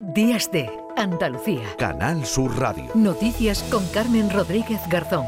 [0.00, 1.74] Días de Andalucía.
[1.76, 2.84] Canal Sur Radio.
[2.94, 5.26] Noticias con Carmen Rodríguez Garzón.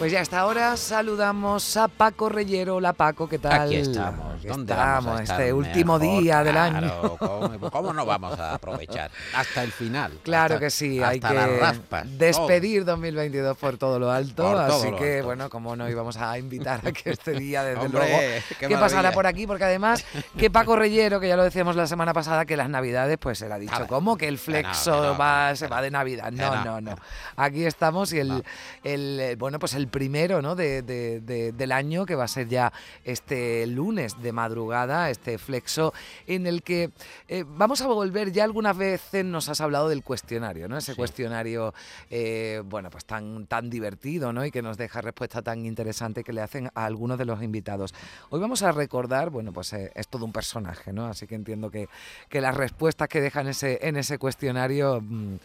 [0.00, 2.74] Pues ya hasta ahora saludamos a Paco Reyero.
[2.74, 3.60] Hola Paco, ¿qué tal?
[3.60, 4.29] Aquí estamos.
[4.48, 6.22] ¿Dónde estamos, vamos a estar este último mejor?
[6.22, 7.16] día del Claro, año.
[7.18, 9.10] ¿cómo, cómo no vamos a aprovechar?
[9.34, 10.12] Hasta el final.
[10.22, 14.76] Claro hasta- que sí, hay que raspas, despedir 2022 por todo lo alto, Por todo
[14.80, 15.26] así lo que alto.
[15.26, 18.18] bueno, como no íbamos a invitar a que este día desde Hombre, luego
[18.58, 19.12] qué que pasara maravilla.
[19.14, 20.04] por aquí, porque además
[20.36, 23.52] que Paco Reyero, que ya lo decíamos la semana pasada, que las navidades, pues él
[23.52, 23.86] ha dicho.
[23.88, 24.16] ¿cómo?
[24.16, 26.30] Que el flexo no, que no, va, que se va de Navidad.
[26.32, 26.96] No, no, no.
[27.36, 28.42] Aquí estamos y el,
[28.84, 30.54] eh, bueno, pues el primero, ¿no?
[30.54, 32.72] De, de- de- del año, que va a ser ya
[33.04, 35.92] este lunes de madrugada, este flexo,
[36.26, 36.90] en el que
[37.28, 40.76] eh, vamos a volver, ya algunas veces nos has hablado del cuestionario, ¿no?
[40.76, 40.96] Ese Sí.
[40.96, 41.72] cuestionario,
[42.10, 44.44] eh, bueno, pues tan, tan divertido, ¿no?
[44.44, 47.94] Y que nos deja respuesta tan interesante que le hacen a algunos de los invitados.
[48.30, 51.06] Hoy vamos a recordar, bueno, pues eh, es todo un personaje, ¿no?
[51.06, 51.88] Así que entiendo que,
[52.28, 55.36] que las respuestas que dejan ese, en ese cuestionario mm,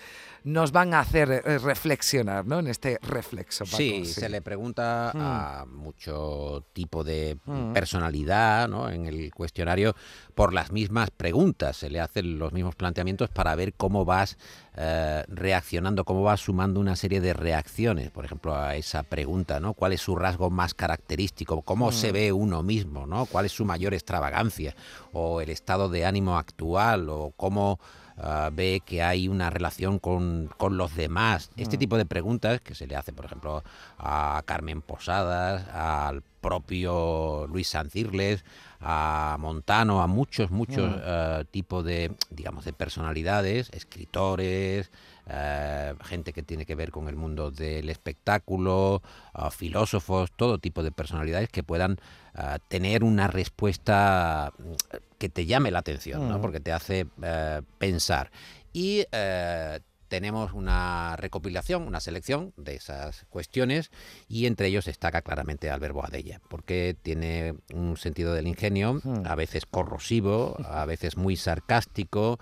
[0.45, 2.59] nos van a hacer eh, reflexionar, ¿no?
[2.59, 3.65] En este reflexo.
[3.65, 5.19] Paco, Sí, se le pregunta Mm.
[5.21, 7.73] a mucho tipo de Mm.
[7.73, 8.89] personalidad ¿no?
[8.89, 9.95] en el cuestionario
[10.35, 11.77] por las mismas preguntas.
[11.77, 14.37] Se le hacen los mismos planteamientos para ver cómo vas
[14.77, 18.11] eh, reaccionando, cómo vas sumando una serie de reacciones.
[18.11, 19.73] Por ejemplo, a esa pregunta, ¿no?
[19.73, 21.61] ¿Cuál es su rasgo más característico?
[21.61, 23.07] ¿Cómo se ve uno mismo?
[23.07, 23.25] ¿no?
[23.25, 24.75] ¿Cuál es su mayor extravagancia?
[25.13, 27.09] ¿O el estado de ánimo actual?
[27.09, 27.79] ¿O cómo
[28.17, 31.51] ah, ve que hay una relación con, con los demás.
[31.57, 33.63] Este tipo de preguntas que se le hace, por ejemplo,
[33.97, 38.45] a Carmen Posadas, al propio Luis Sancirles,
[38.79, 44.91] a Montano, a muchos, muchos eh, tipos de, digamos, de personalidades, escritores,
[45.27, 49.01] eh, gente que tiene que ver con el mundo del espectáculo,
[49.33, 51.97] ah, filósofos, todo tipo de personalidades que puedan
[52.35, 56.37] ah, tener una respuesta mm, que te llame la atención, ¿no?
[56.37, 56.41] Mm.
[56.41, 58.31] porque te hace eh, pensar.
[58.73, 63.89] Y eh, tenemos una recopilación, una selección de esas cuestiones
[64.27, 69.25] y entre ellos destaca claramente Albert Boadella, porque tiene un sentido del ingenio, Mm.
[69.25, 72.39] a veces corrosivo, a veces muy sarcástico,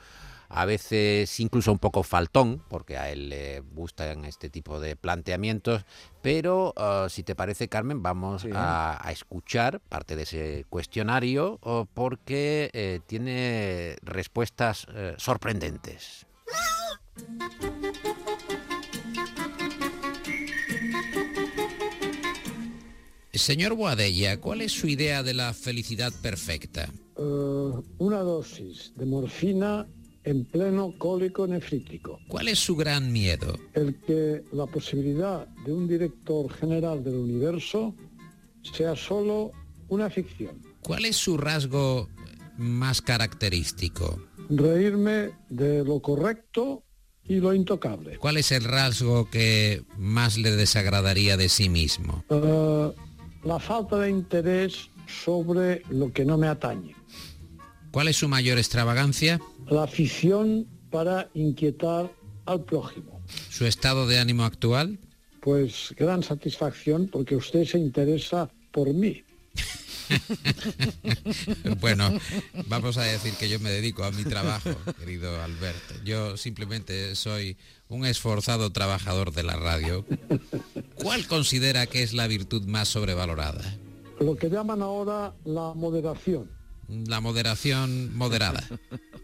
[0.55, 5.83] a veces incluso un poco faltón, porque a él le gustan este tipo de planteamientos,
[6.21, 8.49] pero eh, si te parece, Carmen, vamos Sí.
[8.53, 16.25] a, a escuchar parte de ese cuestionario oh, porque eh, tiene respuestas eh, sorprendentes.
[23.33, 26.87] Señor Boadella, ¿cuál es su idea de la felicidad perfecta?
[27.17, 29.87] Eh, una dosis de morfina
[30.23, 32.19] en pleno cólico nefrítico.
[32.27, 33.57] ¿Cuál es su gran miedo?
[33.73, 37.93] El que la posibilidad de un director general del universo
[38.61, 39.51] sea solo
[39.89, 40.61] una ficción.
[40.81, 42.09] ¿Cuál es su rasgo
[42.57, 44.21] más característico?
[44.49, 46.83] Reírme de lo correcto
[47.25, 48.17] y lo intocable.
[48.17, 52.23] ¿Cuál es el rasgo que más le desagradaría de sí mismo?
[52.29, 52.91] Eh,
[53.43, 56.95] la falta de interés sobre lo que no me atañe.
[57.93, 59.39] ¿Cuál es su mayor extravagancia?
[59.69, 62.11] La afición para inquietar
[62.47, 63.21] al prójimo.
[63.51, 64.97] ¿Su estado de ánimo actual?
[65.41, 69.23] Pues gran satisfacción porque usted se interesa por mí.
[71.79, 72.11] Bueno,
[72.67, 75.95] vamos a decir que yo me dedico a mi trabajo, querido Alberto.
[76.03, 77.57] Yo simplemente soy
[77.89, 80.05] un esforzado trabajador de la radio.
[80.95, 83.63] ¿Cuál considera que es la virtud más sobrevalorada?
[84.19, 86.62] Lo que llaman ahora la moderación.
[87.07, 88.63] La moderación moderada.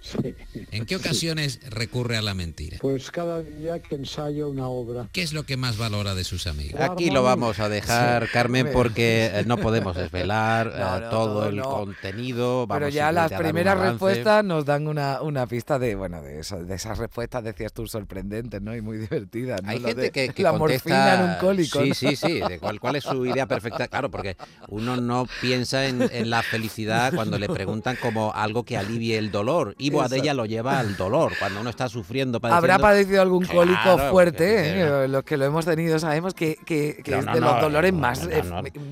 [0.00, 0.34] Sí.
[0.70, 2.78] ¿En qué ocasiones recurre a la mentira?
[2.80, 5.08] Pues cada día que ensayo una obra.
[5.12, 6.80] ¿Qué es lo que más valora de sus amigos?
[6.80, 11.28] Aquí lo vamos a dejar, Carmen, porque eh, no podemos desvelar No, eh, no, todo
[11.28, 11.64] todo el no.
[11.68, 12.66] contenido.
[12.68, 16.62] Pero Vamos ya las primeras respuestas nos dan una, una pista de, bueno, de, eso-
[16.64, 18.74] de esas respuestas, decías tú, sorprendentes, ¿no?
[18.74, 19.70] Y muy divertidas, ¿no?
[19.70, 20.88] Hay Lo gente de que, que la contesta...
[20.88, 21.94] morfina en un cólico, Sí, ¿no?
[21.94, 22.40] sí, sí.
[22.48, 23.88] De cuál, cuál es su idea perfecta.
[23.88, 24.36] Claro, porque
[24.68, 29.30] uno no piensa en, en la felicidad cuando le preguntan como algo que alivie el
[29.30, 29.74] dolor.
[29.88, 34.10] Aquí Boadella lo lleva al dolor, cuando uno está sufriendo, Habrá padecido algún cólico Claro,
[34.10, 35.08] fuerte, ¿eh?
[35.08, 37.60] los que lo hemos tenido sabemos que, que- que No, es no, de no, los
[37.62, 38.42] dolores no, más eh,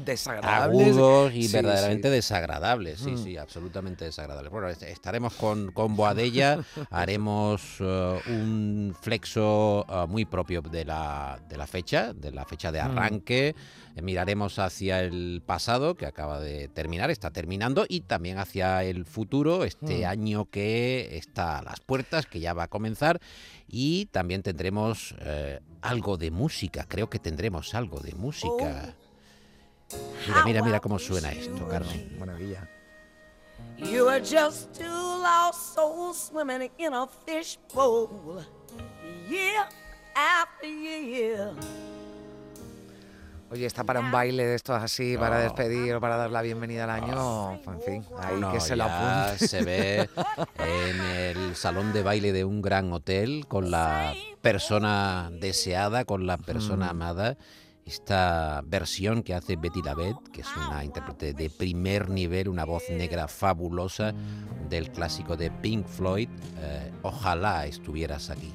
[0.05, 0.89] desagradables.
[0.89, 2.15] agudos y Sí, verdaderamente sí.
[2.15, 3.19] desagradables, sí, Mm.
[3.25, 4.51] sí, absolutamente desagradables.
[4.51, 6.59] Bueno, est- estaremos con, con Boadella,
[6.91, 12.73] haremos eh, un flexo eh, muy propio de la, de la fecha, de la fecha
[12.73, 12.87] de Mm.
[12.87, 13.55] arranque,
[13.99, 19.07] Eh, miraremos hacia el pasado, que acaba de terminar, está terminando, y también hacia el
[19.07, 20.11] futuro, este Mm.
[20.11, 20.86] año que
[21.17, 23.21] está a las puertas, que ya va a comenzar,
[23.69, 28.95] y también tendremos eh, algo de música, creo que tendremos algo de música.
[30.27, 32.17] Mira, mira, mira cómo suena esto, Carmen.
[32.19, 32.69] Maravilla.
[33.79, 38.45] You are just two lost souls swimming in a fishbowl,
[39.29, 39.67] year
[40.15, 41.55] after year.
[43.51, 46.83] Oye, está para un baile de estos así, para despedir o para dar la bienvenida
[46.85, 47.53] al año.
[47.67, 49.47] En fin, ahí No, que se lo apunte.
[49.47, 50.11] se ve
[50.59, 56.39] en el salón de baile de un gran hotel con la persona deseada, con la
[56.39, 56.91] persona Mm.
[56.91, 57.37] amada.
[57.85, 62.83] Esta versión que hace Betty Davet, que es una intérprete de primer nivel, una voz
[62.91, 64.13] negra fabulosa
[64.69, 66.29] del clásico de Pink Floyd.
[66.59, 68.53] eh, ojalá estuvieras aquí.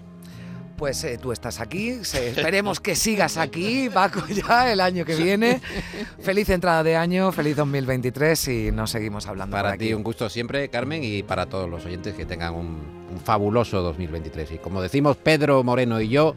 [0.82, 5.62] Pues eh, tú estás aquí, esperemos que sigas aquí, Paco, ya el año que viene.
[6.24, 9.90] Feliz entrada de año, feliz 2023 y nos seguimos hablando por Para aquí.
[9.90, 12.82] ti un gusto siempre, Carmen, y para todos los oyentes que tengan un,
[13.12, 14.54] un fabuloso 2023.
[14.54, 16.34] Y como decimos Pedro Moreno y yo,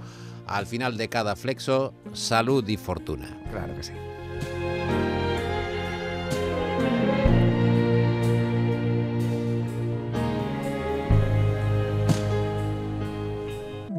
[0.47, 3.41] al final de cada flexo, salud y fortuna.
[3.51, 3.93] Claro que sí.